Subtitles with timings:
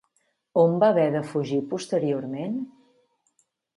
[0.61, 2.57] On va haver de fugir posteriorment?